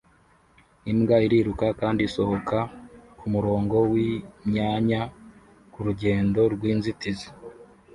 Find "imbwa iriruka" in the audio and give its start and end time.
0.91-1.65